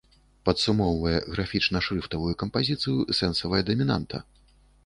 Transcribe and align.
Падсумоўвае 0.47 1.19
графічна-шрыфтавую 1.35 2.33
кампазіцыю 2.45 2.99
сэнсавая 3.19 3.61
дамінанта. 3.69 4.27